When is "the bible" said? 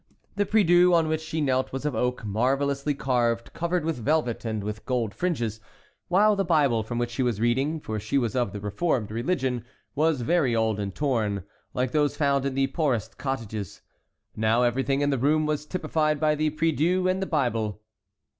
6.35-6.81, 17.21-17.79